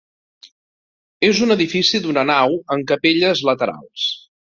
És 1.27 1.43
un 1.47 1.55
edifici 1.57 2.03
d'una 2.07 2.25
nau 2.33 2.59
amb 2.77 2.91
capelles 2.93 3.49
laterals. 3.53 4.13